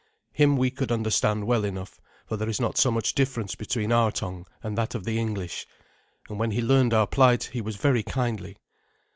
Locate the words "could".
0.71-0.91